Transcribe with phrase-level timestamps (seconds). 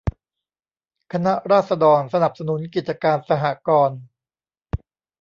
[1.13, 3.99] คณะราษฎรสนับสนุนกิจการสหกรณ์